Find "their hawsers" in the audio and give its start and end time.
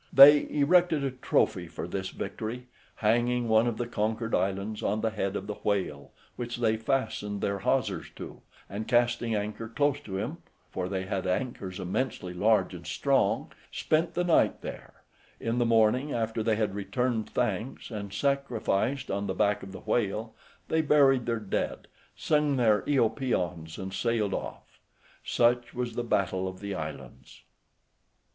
7.39-8.09